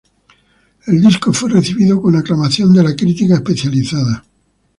[0.87, 4.25] El disco fue recibido con aclamación de la crítica especializada.